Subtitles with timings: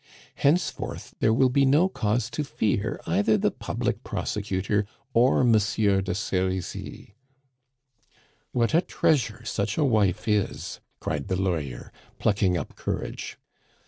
[0.33, 6.15] Henceforth there will be no cause to fear either the public prosecutor or Monsieur de
[6.15, 7.13] Serizy."
[8.51, 13.37] "What a treasure such a wife is!" cried the lawyer, plucking up courage.